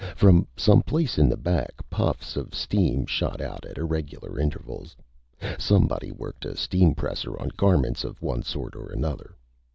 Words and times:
From 0.15 0.47
some 0.57 0.81
place 0.81 1.19
in 1.19 1.29
the 1.29 1.37
back, 1.37 1.87
puffs 1.91 2.35
of 2.35 2.55
steam 2.55 3.05
shot 3.05 3.39
out 3.39 3.65
at 3.65 3.77
irregular 3.77 4.39
intervals. 4.39 4.95
Somebody 5.59 6.11
worked 6.11 6.43
a 6.43 6.55
steampresser 6.57 7.39
on 7.39 7.49
garments 7.49 8.03
of 8.03 8.19
one 8.19 8.41
sort 8.41 8.75
or 8.75 8.87
another. 8.89 9.35